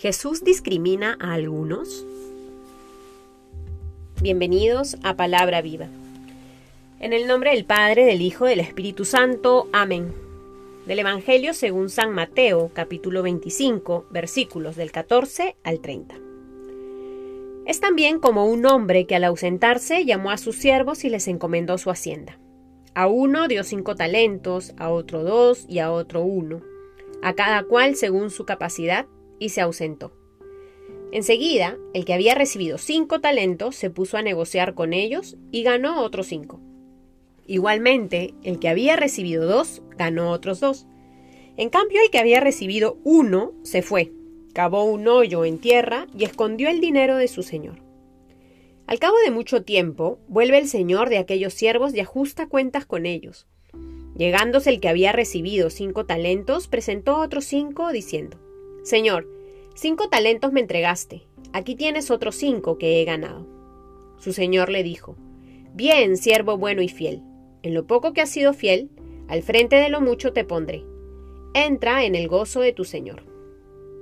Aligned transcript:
¿Jesús 0.00 0.42
discrimina 0.42 1.18
a 1.20 1.34
algunos? 1.34 2.06
Bienvenidos 4.22 4.96
a 5.02 5.14
Palabra 5.14 5.60
Viva. 5.60 5.88
En 7.00 7.12
el 7.12 7.26
nombre 7.26 7.50
del 7.50 7.66
Padre, 7.66 8.06
del 8.06 8.22
Hijo, 8.22 8.46
del 8.46 8.60
Espíritu 8.60 9.04
Santo. 9.04 9.68
Amén. 9.74 10.14
Del 10.86 11.00
Evangelio 11.00 11.52
según 11.52 11.90
San 11.90 12.14
Mateo, 12.14 12.70
capítulo 12.72 13.22
25, 13.22 14.06
versículos 14.08 14.74
del 14.74 14.90
14 14.90 15.56
al 15.64 15.80
30. 15.80 16.14
Es 17.66 17.80
también 17.80 18.20
como 18.20 18.46
un 18.46 18.64
hombre 18.64 19.04
que 19.04 19.16
al 19.16 19.24
ausentarse 19.24 20.06
llamó 20.06 20.30
a 20.30 20.38
sus 20.38 20.56
siervos 20.56 21.04
y 21.04 21.10
les 21.10 21.28
encomendó 21.28 21.76
su 21.76 21.90
hacienda. 21.90 22.38
A 22.94 23.06
uno 23.06 23.48
dio 23.48 23.64
cinco 23.64 23.96
talentos, 23.96 24.72
a 24.78 24.88
otro 24.88 25.24
dos 25.24 25.66
y 25.68 25.80
a 25.80 25.92
otro 25.92 26.22
uno, 26.22 26.62
a 27.22 27.34
cada 27.34 27.64
cual 27.64 27.96
según 27.96 28.30
su 28.30 28.46
capacidad 28.46 29.04
y 29.40 29.48
se 29.48 29.60
ausentó. 29.60 30.12
Enseguida, 31.10 31.76
el 31.92 32.04
que 32.04 32.14
había 32.14 32.36
recibido 32.36 32.78
cinco 32.78 33.20
talentos 33.20 33.74
se 33.74 33.90
puso 33.90 34.16
a 34.16 34.22
negociar 34.22 34.74
con 34.74 34.92
ellos 34.92 35.36
y 35.50 35.64
ganó 35.64 36.04
otros 36.04 36.28
cinco. 36.28 36.60
Igualmente, 37.46 38.34
el 38.44 38.60
que 38.60 38.68
había 38.68 38.94
recibido 38.94 39.44
dos 39.46 39.82
ganó 39.96 40.30
otros 40.30 40.60
dos. 40.60 40.86
En 41.56 41.68
cambio, 41.68 42.00
el 42.00 42.10
que 42.10 42.20
había 42.20 42.38
recibido 42.38 42.98
uno 43.02 43.52
se 43.64 43.82
fue, 43.82 44.12
cavó 44.54 44.84
un 44.84 45.08
hoyo 45.08 45.44
en 45.44 45.58
tierra 45.58 46.06
y 46.16 46.22
escondió 46.24 46.68
el 46.68 46.80
dinero 46.80 47.16
de 47.16 47.26
su 47.26 47.42
señor. 47.42 47.82
Al 48.86 49.00
cabo 49.00 49.16
de 49.24 49.32
mucho 49.32 49.64
tiempo, 49.64 50.20
vuelve 50.28 50.58
el 50.58 50.68
señor 50.68 51.08
de 51.08 51.18
aquellos 51.18 51.54
siervos 51.54 51.92
y 51.94 52.00
ajusta 52.00 52.48
cuentas 52.48 52.86
con 52.86 53.04
ellos. 53.04 53.48
Llegándose 54.16 54.70
el 54.70 54.80
que 54.80 54.88
había 54.88 55.12
recibido 55.12 55.70
cinco 55.70 56.06
talentos, 56.06 56.68
presentó 56.68 57.18
otros 57.18 57.44
cinco, 57.44 57.90
diciendo 57.90 58.38
Señor, 58.82 59.28
cinco 59.74 60.08
talentos 60.08 60.52
me 60.52 60.60
entregaste, 60.60 61.22
aquí 61.52 61.74
tienes 61.74 62.10
otros 62.10 62.36
cinco 62.36 62.78
que 62.78 63.00
he 63.00 63.04
ganado. 63.04 63.46
Su 64.18 64.32
señor 64.32 64.70
le 64.70 64.82
dijo, 64.82 65.16
Bien, 65.74 66.16
siervo 66.16 66.58
bueno 66.58 66.82
y 66.82 66.88
fiel, 66.88 67.22
en 67.62 67.74
lo 67.74 67.86
poco 67.86 68.12
que 68.12 68.20
has 68.20 68.30
sido 68.30 68.52
fiel, 68.52 68.90
al 69.28 69.42
frente 69.42 69.76
de 69.76 69.88
lo 69.88 70.00
mucho 70.00 70.32
te 70.32 70.44
pondré. 70.44 70.84
Entra 71.54 72.04
en 72.04 72.14
el 72.14 72.28
gozo 72.28 72.60
de 72.60 72.72
tu 72.72 72.84
señor. 72.84 73.24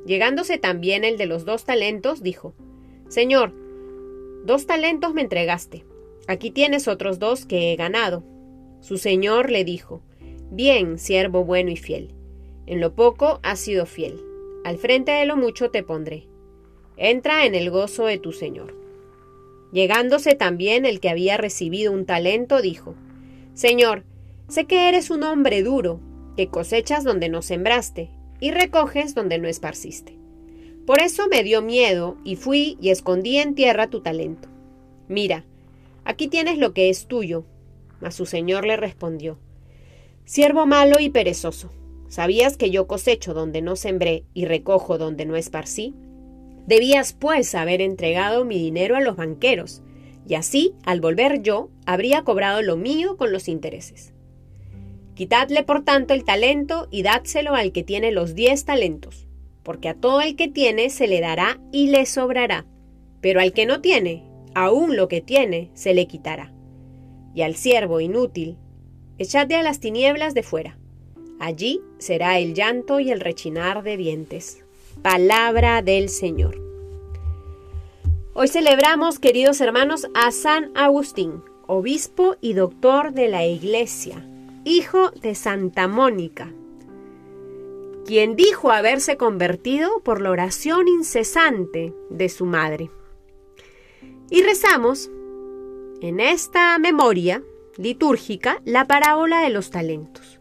Llegándose 0.06 0.58
también 0.58 1.04
el 1.04 1.18
de 1.18 1.26
los 1.26 1.44
dos 1.44 1.64
talentos, 1.64 2.22
dijo, 2.22 2.54
Señor, 3.08 3.52
dos 4.44 4.66
talentos 4.66 5.12
me 5.12 5.20
entregaste, 5.20 5.84
aquí 6.26 6.50
tienes 6.50 6.88
otros 6.88 7.18
dos 7.18 7.44
que 7.44 7.72
he 7.72 7.76
ganado. 7.76 8.24
Su 8.80 8.96
señor 8.96 9.50
le 9.50 9.64
dijo, 9.64 10.02
Bien, 10.50 10.98
siervo 10.98 11.44
bueno 11.44 11.70
y 11.70 11.76
fiel, 11.76 12.14
en 12.66 12.80
lo 12.80 12.94
poco 12.94 13.40
has 13.42 13.58
sido 13.58 13.84
fiel 13.84 14.27
al 14.64 14.78
frente 14.78 15.12
de 15.12 15.26
lo 15.26 15.36
mucho 15.36 15.70
te 15.70 15.82
pondré. 15.82 16.28
Entra 16.96 17.46
en 17.46 17.54
el 17.54 17.70
gozo 17.70 18.06
de 18.06 18.18
tu 18.18 18.32
Señor. 18.32 18.76
Llegándose 19.72 20.34
también 20.34 20.86
el 20.86 21.00
que 21.00 21.10
había 21.10 21.36
recibido 21.36 21.92
un 21.92 22.06
talento, 22.06 22.62
dijo, 22.62 22.94
Señor, 23.54 24.04
sé 24.48 24.64
que 24.66 24.88
eres 24.88 25.10
un 25.10 25.22
hombre 25.22 25.62
duro, 25.62 26.00
que 26.36 26.48
cosechas 26.48 27.04
donde 27.04 27.28
no 27.28 27.42
sembraste, 27.42 28.10
y 28.40 28.50
recoges 28.50 29.14
donde 29.14 29.38
no 29.38 29.48
esparciste. 29.48 30.16
Por 30.86 31.02
eso 31.02 31.28
me 31.28 31.42
dio 31.42 31.60
miedo, 31.60 32.16
y 32.24 32.36
fui 32.36 32.78
y 32.80 32.90
escondí 32.90 33.36
en 33.36 33.54
tierra 33.54 33.90
tu 33.90 34.00
talento. 34.00 34.48
Mira, 35.06 35.44
aquí 36.04 36.28
tienes 36.28 36.58
lo 36.58 36.72
que 36.72 36.88
es 36.88 37.06
tuyo. 37.06 37.44
Mas 38.00 38.14
su 38.14 38.26
señor 38.26 38.64
le 38.64 38.76
respondió, 38.76 39.38
Siervo 40.24 40.66
malo 40.66 41.00
y 41.00 41.10
perezoso. 41.10 41.70
¿Sabías 42.08 42.56
que 42.56 42.70
yo 42.70 42.86
cosecho 42.86 43.34
donde 43.34 43.60
no 43.60 43.76
sembré 43.76 44.24
y 44.32 44.46
recojo 44.46 44.96
donde 44.96 45.26
no 45.26 45.36
esparcí? 45.36 45.94
Debías, 46.66 47.12
pues, 47.12 47.54
haber 47.54 47.82
entregado 47.82 48.46
mi 48.46 48.58
dinero 48.58 48.96
a 48.96 49.00
los 49.00 49.16
banqueros, 49.16 49.82
y 50.26 50.34
así, 50.34 50.74
al 50.84 51.00
volver 51.00 51.42
yo, 51.42 51.70
habría 51.84 52.22
cobrado 52.22 52.62
lo 52.62 52.76
mío 52.76 53.16
con 53.18 53.30
los 53.30 53.46
intereses. 53.48 54.14
Quitadle, 55.14 55.64
por 55.64 55.84
tanto, 55.84 56.14
el 56.14 56.24
talento 56.24 56.88
y 56.90 57.02
dádselo 57.02 57.54
al 57.54 57.72
que 57.72 57.82
tiene 57.82 58.10
los 58.10 58.34
diez 58.34 58.64
talentos, 58.64 59.26
porque 59.62 59.88
a 59.88 59.94
todo 59.94 60.22
el 60.22 60.34
que 60.34 60.48
tiene 60.48 60.88
se 60.90 61.08
le 61.08 61.20
dará 61.20 61.60
y 61.72 61.88
le 61.88 62.06
sobrará, 62.06 62.66
pero 63.20 63.40
al 63.40 63.52
que 63.52 63.66
no 63.66 63.80
tiene, 63.82 64.24
aún 64.54 64.96
lo 64.96 65.08
que 65.08 65.20
tiene 65.20 65.70
se 65.74 65.92
le 65.92 66.06
quitará. 66.06 66.54
Y 67.34 67.42
al 67.42 67.54
siervo 67.54 68.00
inútil, 68.00 68.56
echadle 69.18 69.56
a 69.56 69.62
las 69.62 69.80
tinieblas 69.80 70.32
de 70.34 70.42
fuera 70.42 70.78
Allí 71.40 71.82
será 71.98 72.38
el 72.38 72.54
llanto 72.54 72.98
y 72.98 73.10
el 73.10 73.20
rechinar 73.20 73.82
de 73.82 73.96
dientes. 73.96 74.64
Palabra 75.02 75.82
del 75.82 76.08
Señor. 76.08 76.60
Hoy 78.34 78.48
celebramos, 78.48 79.18
queridos 79.18 79.60
hermanos, 79.60 80.08
a 80.14 80.32
San 80.32 80.76
Agustín, 80.76 81.42
obispo 81.66 82.36
y 82.40 82.54
doctor 82.54 83.12
de 83.12 83.28
la 83.28 83.44
Iglesia, 83.46 84.26
hijo 84.64 85.10
de 85.10 85.34
Santa 85.34 85.86
Mónica, 85.86 86.52
quien 88.04 88.34
dijo 88.34 88.72
haberse 88.72 89.16
convertido 89.16 90.00
por 90.00 90.20
la 90.20 90.30
oración 90.30 90.88
incesante 90.88 91.94
de 92.10 92.28
su 92.28 92.46
madre. 92.46 92.90
Y 94.30 94.42
rezamos 94.42 95.08
en 96.00 96.18
esta 96.18 96.78
memoria 96.78 97.42
litúrgica 97.76 98.60
la 98.64 98.86
parábola 98.86 99.40
de 99.40 99.50
los 99.50 99.70
talentos. 99.70 100.37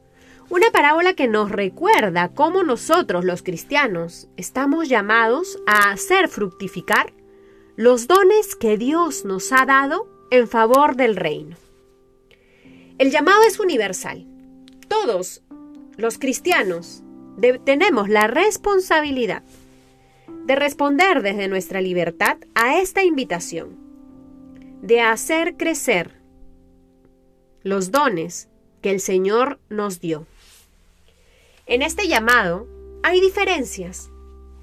Una 0.50 0.72
parábola 0.72 1.14
que 1.14 1.28
nos 1.28 1.52
recuerda 1.52 2.30
cómo 2.30 2.64
nosotros 2.64 3.26
los 3.26 3.44
cristianos 3.44 4.30
estamos 4.38 4.88
llamados 4.88 5.60
a 5.68 5.92
hacer 5.92 6.30
fructificar 6.30 7.12
los 7.76 8.08
dones 8.08 8.56
que 8.56 8.78
Dios 8.78 9.26
nos 9.26 9.52
ha 9.52 9.66
dado 9.66 10.08
en 10.32 10.48
favor 10.48 10.96
del 10.96 11.18
reino. 11.18 11.58
El 12.98 13.12
llamado 13.12 13.44
es 13.44 13.60
universal. 13.60 14.26
Todos 14.88 15.44
los 15.98 16.18
cristianos 16.18 17.04
tenemos 17.66 18.08
la 18.08 18.28
responsabilidad 18.28 19.44
de 20.46 20.56
responder 20.56 21.24
desde 21.24 21.50
nuestra 21.50 21.82
libertad 21.82 22.38
a 22.56 22.80
esta 22.80 23.04
invitación, 23.04 23.78
de 24.82 25.02
hacer 25.02 25.58
crecer 25.58 26.22
los 27.64 27.92
dones 27.92 28.48
que 28.82 28.92
el 28.92 29.02
Señor 29.02 29.60
nos 29.70 30.00
dio. 30.00 30.26
En 31.70 31.82
este 31.82 32.08
llamado 32.08 32.66
hay 33.04 33.20
diferencias, 33.20 34.10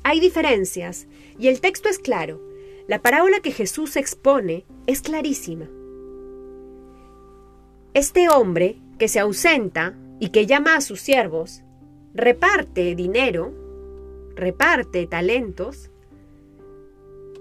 hay 0.04 0.20
diferencias, 0.20 1.06
y 1.38 1.48
el 1.48 1.60
texto 1.60 1.90
es 1.90 1.98
claro. 1.98 2.40
La 2.88 3.02
parábola 3.02 3.40
que 3.40 3.52
Jesús 3.52 3.96
expone 3.96 4.64
es 4.86 5.02
clarísima. 5.02 5.68
Este 7.92 8.30
hombre 8.30 8.78
que 8.98 9.08
se 9.08 9.20
ausenta 9.20 9.94
y 10.18 10.30
que 10.30 10.46
llama 10.46 10.76
a 10.76 10.80
sus 10.80 10.98
siervos, 11.02 11.62
reparte 12.14 12.94
dinero, 12.94 13.52
reparte 14.34 15.06
talentos 15.06 15.90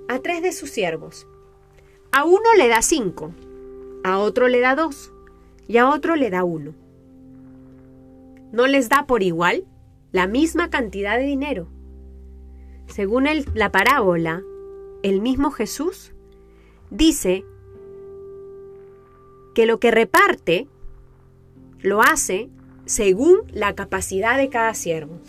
a 0.09 0.19
tres 0.19 0.41
de 0.41 0.51
sus 0.51 0.71
siervos. 0.71 1.25
A 2.11 2.25
uno 2.25 2.53
le 2.57 2.67
da 2.67 2.81
cinco, 2.81 3.33
a 4.03 4.19
otro 4.19 4.49
le 4.49 4.59
da 4.59 4.75
dos 4.75 5.13
y 5.69 5.77
a 5.77 5.89
otro 5.89 6.17
le 6.17 6.29
da 6.29 6.43
uno 6.43 6.82
no 8.53 8.67
les 8.67 8.87
da 8.87 9.07
por 9.07 9.23
igual 9.23 9.65
la 10.11 10.27
misma 10.27 10.69
cantidad 10.69 11.17
de 11.17 11.23
dinero. 11.23 11.67
Según 12.85 13.27
la 13.55 13.71
parábola, 13.71 14.43
el 15.01 15.21
mismo 15.21 15.49
Jesús 15.49 16.13
dice 16.91 17.43
que 19.55 19.65
lo 19.65 19.79
que 19.79 19.89
reparte 19.89 20.67
lo 21.79 22.01
hace 22.01 22.49
según 22.85 23.41
la 23.51 23.73
capacidad 23.73 24.37
de 24.37 24.49
cada 24.49 24.75
siervo. 24.75 25.19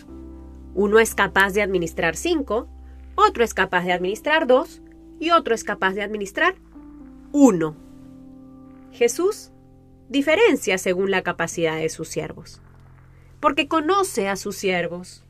Uno 0.74 0.98
es 0.98 1.14
capaz 1.14 1.54
de 1.54 1.62
administrar 1.62 2.16
cinco, 2.16 2.68
otro 3.14 3.42
es 3.42 3.54
capaz 3.54 3.84
de 3.84 3.92
administrar 3.92 4.46
dos 4.46 4.82
y 5.18 5.30
otro 5.30 5.54
es 5.54 5.64
capaz 5.64 5.94
de 5.94 6.02
administrar 6.02 6.56
uno. 7.32 7.74
Jesús 8.92 9.50
diferencia 10.10 10.76
según 10.76 11.10
la 11.10 11.22
capacidad 11.22 11.78
de 11.78 11.88
sus 11.88 12.08
siervos 12.08 12.60
porque 13.44 13.68
conoce 13.68 14.26
a 14.26 14.36
sus 14.36 14.56
siervos, 14.56 15.22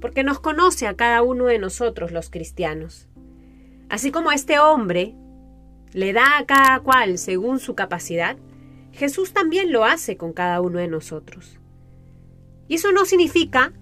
porque 0.00 0.24
nos 0.24 0.40
conoce 0.40 0.88
a 0.88 0.96
cada 0.96 1.22
uno 1.22 1.44
de 1.44 1.60
nosotros 1.60 2.10
los 2.10 2.28
cristianos. 2.28 3.06
Así 3.88 4.10
como 4.10 4.32
este 4.32 4.58
hombre 4.58 5.14
le 5.92 6.12
da 6.12 6.38
a 6.38 6.44
cada 6.44 6.80
cual 6.80 7.18
según 7.18 7.60
su 7.60 7.76
capacidad, 7.76 8.36
Jesús 8.90 9.32
también 9.32 9.70
lo 9.70 9.84
hace 9.84 10.16
con 10.16 10.32
cada 10.32 10.60
uno 10.60 10.80
de 10.80 10.88
nosotros. 10.88 11.60
Y 12.66 12.74
eso 12.74 12.90
no 12.90 13.04
significa 13.04 13.72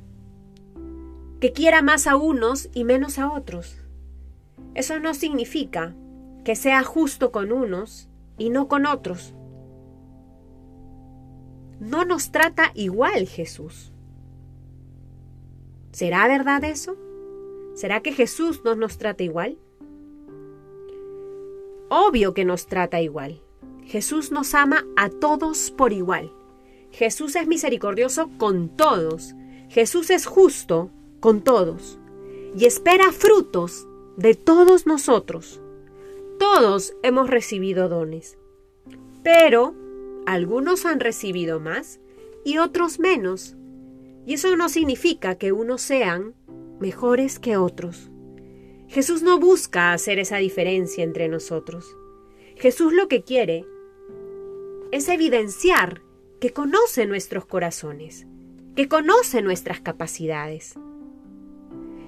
que 1.40 1.52
quiera 1.52 1.81
más 1.81 2.06
a 2.06 2.16
unos 2.16 2.69
y 2.75 2.84
menos 2.84 3.19
a 3.19 3.32
otros. 3.32 3.78
Eso 4.75 5.00
no 5.00 5.14
significa 5.14 5.94
que 6.44 6.55
sea 6.55 6.82
justo 6.82 7.32
con 7.32 7.50
unos 7.50 8.11
y 8.37 8.50
no 8.50 8.69
con 8.69 8.84
otros 8.84 9.32
no 11.81 12.05
nos 12.05 12.31
trata 12.31 12.73
igual 12.75 13.26
Jesús. 13.26 13.93
¿Será 15.93 16.26
verdad 16.29 16.65
eso? 16.65 16.97
¿Será 17.75 18.00
que 18.00 18.12
Jesús 18.12 18.62
no 18.65 18.75
nos 18.75 18.99
trata 18.99 19.23
igual? 19.23 19.59
Obvio 21.88 22.35
que 22.35 22.44
nos 22.44 22.67
trata 22.67 23.00
igual. 23.00 23.43
Jesús 23.85 24.32
nos 24.32 24.55
ama 24.55 24.85
a 24.97 25.11
todos 25.11 25.71
por 25.71 25.93
igual. 25.93 26.32
Jesús 26.91 27.37
es 27.37 27.47
misericordioso 27.47 28.31
con 28.38 28.69
todos. 28.76 29.35
Jesús 29.69 30.11
es 30.11 30.26
justo 30.26 30.91
con 31.21 31.43
todos. 31.43 31.99
Y 32.56 32.65
espera 32.67 33.12
frutos 33.12 33.87
de 34.17 34.35
todos 34.35 34.87
nosotros. 34.87 35.61
Todos 36.38 36.94
hemos 37.03 37.29
recibido 37.29 37.88
dones. 37.88 38.38
Pero 39.23 39.75
algunos 40.26 40.87
han 40.87 41.00
recibido 41.00 41.61
más 41.61 42.00
y 42.44 42.59
otros 42.59 42.99
menos. 42.99 43.56
Y 44.26 44.35
eso 44.35 44.56
no 44.56 44.69
significa 44.69 45.37
que 45.37 45.53
unos 45.53 45.82
sean 45.82 46.35
mejores 46.81 47.38
que 47.38 47.56
otros. 47.56 48.11
Jesús 48.88 49.23
no 49.23 49.38
busca 49.38 49.93
hacer 49.93 50.19
esa 50.19 50.38
diferencia 50.38 51.05
entre 51.05 51.29
nosotros. 51.29 51.97
Jesús 52.56 52.93
lo 52.93 53.09
que 53.09 53.23
quiere 53.23 53.67
es 54.93 55.09
evidenciar 55.09 56.03
que 56.41 56.53
conoce 56.53 57.06
nuestros 57.06 57.47
corazones, 57.47 58.26
que 58.76 58.88
conoce 58.88 59.43
nuestras 59.43 59.81
capacidades. 59.81 60.75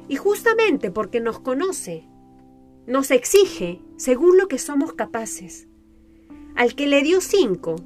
Y 0.09 0.17
justamente 0.17 0.91
porque 0.91 1.21
nos 1.21 1.41
conoce, 1.41 2.07
nos 2.87 3.11
exige 3.11 3.83
según 3.97 4.39
lo 4.39 4.47
que 4.47 4.59
somos 4.59 4.93
capaces. 4.93 5.69
Al 6.55 6.75
que 6.75 6.87
le 6.87 7.03
dio 7.03 7.21
cinco, 7.21 7.77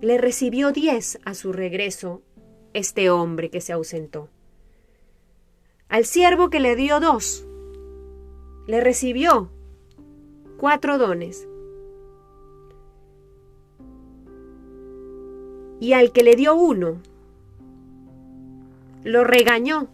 le 0.00 0.18
recibió 0.18 0.72
diez 0.72 1.18
a 1.24 1.34
su 1.34 1.52
regreso 1.52 2.22
este 2.74 3.08
hombre 3.10 3.50
que 3.50 3.60
se 3.60 3.72
ausentó. 3.72 4.28
Al 5.88 6.04
siervo 6.04 6.50
que 6.50 6.60
le 6.60 6.76
dio 6.76 7.00
dos, 7.00 7.46
le 8.66 8.80
recibió 8.80 9.50
cuatro 10.58 10.98
dones. 10.98 11.48
Y 15.80 15.92
al 15.92 16.12
que 16.12 16.22
le 16.22 16.36
dio 16.36 16.54
uno, 16.54 17.00
lo 19.04 19.24
regañó, 19.24 19.88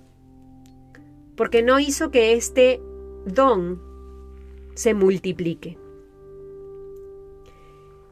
porque 1.37 1.63
no 1.63 1.79
hizo 1.79 2.11
que 2.11 2.33
este 2.33 2.81
don 3.27 3.81
se 4.75 4.95
multiplique. 4.95 5.82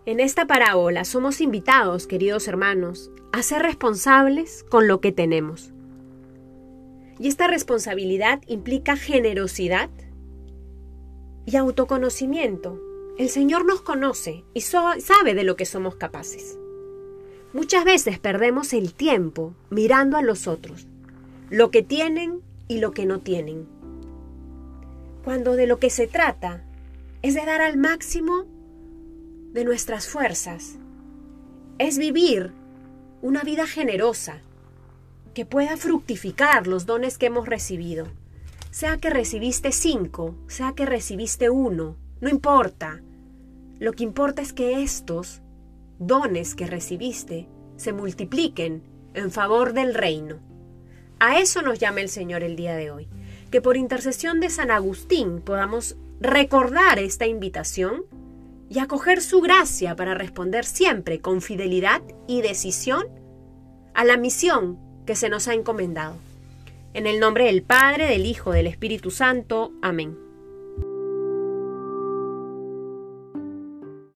En 0.06 0.18
esta 0.18 0.46
parábola 0.46 1.04
somos 1.04 1.42
invitados, 1.42 2.06
queridos 2.06 2.48
hermanos, 2.48 3.10
a 3.32 3.42
ser 3.42 3.62
responsables 3.62 4.64
con 4.70 4.88
lo 4.88 5.02
que 5.02 5.12
tenemos. 5.12 5.72
Y 7.18 7.28
esta 7.28 7.48
responsabilidad 7.48 8.40
implica 8.46 8.96
generosidad 8.96 9.90
y 11.44 11.56
autoconocimiento. 11.56 12.80
El 13.18 13.28
Señor 13.28 13.66
nos 13.66 13.82
conoce 13.82 14.42
y 14.54 14.62
sabe 14.62 15.34
de 15.34 15.44
lo 15.44 15.56
que 15.56 15.66
somos 15.66 15.96
capaces. 15.96 16.58
Muchas 17.52 17.84
veces 17.84 18.18
perdemos 18.18 18.72
el 18.72 18.94
tiempo 18.94 19.54
mirando 19.68 20.16
a 20.16 20.22
los 20.22 20.46
otros, 20.46 20.86
lo 21.50 21.70
que 21.70 21.82
tienen 21.82 22.40
y 22.68 22.78
lo 22.78 22.92
que 22.92 23.04
no 23.04 23.20
tienen. 23.20 23.66
Cuando 25.24 25.56
de 25.56 25.66
lo 25.66 25.78
que 25.78 25.90
se 25.90 26.06
trata 26.06 26.64
es 27.20 27.34
de 27.34 27.44
dar 27.44 27.60
al 27.60 27.76
máximo 27.76 28.46
de 29.52 29.64
nuestras 29.64 30.08
fuerzas, 30.08 30.76
es 31.78 31.98
vivir 31.98 32.52
una 33.22 33.42
vida 33.42 33.66
generosa, 33.66 34.42
que 35.34 35.46
pueda 35.46 35.76
fructificar 35.76 36.66
los 36.66 36.86
dones 36.86 37.18
que 37.18 37.26
hemos 37.26 37.48
recibido. 37.48 38.08
Sea 38.70 38.98
que 38.98 39.10
recibiste 39.10 39.72
cinco, 39.72 40.34
sea 40.46 40.72
que 40.74 40.86
recibiste 40.86 41.50
uno, 41.50 41.96
no 42.20 42.28
importa. 42.28 43.00
Lo 43.78 43.92
que 43.92 44.04
importa 44.04 44.42
es 44.42 44.52
que 44.52 44.82
estos 44.82 45.40
dones 45.98 46.54
que 46.54 46.66
recibiste 46.66 47.48
se 47.76 47.92
multipliquen 47.92 48.82
en 49.14 49.30
favor 49.30 49.72
del 49.72 49.94
reino. 49.94 50.38
A 51.18 51.38
eso 51.38 51.62
nos 51.62 51.78
llama 51.78 52.00
el 52.00 52.08
Señor 52.08 52.42
el 52.42 52.56
día 52.56 52.76
de 52.76 52.90
hoy. 52.90 53.08
Que 53.50 53.60
por 53.60 53.76
intercesión 53.76 54.40
de 54.40 54.50
San 54.50 54.70
Agustín 54.70 55.40
podamos 55.40 55.96
recordar 56.20 56.98
esta 56.98 57.26
invitación 57.26 58.04
y 58.70 58.78
acoger 58.78 59.20
su 59.20 59.40
gracia 59.40 59.96
para 59.96 60.14
responder 60.14 60.64
siempre 60.64 61.20
con 61.20 61.42
fidelidad 61.42 62.02
y 62.28 62.40
decisión 62.40 63.04
a 63.94 64.04
la 64.04 64.16
misión 64.16 64.78
que 65.04 65.16
se 65.16 65.28
nos 65.28 65.48
ha 65.48 65.54
encomendado. 65.54 66.14
En 66.94 67.06
el 67.06 67.18
nombre 67.18 67.46
del 67.46 67.62
Padre, 67.62 68.06
del 68.06 68.24
Hijo, 68.26 68.52
del 68.52 68.68
Espíritu 68.68 69.10
Santo. 69.10 69.72
Amén. 69.82 70.29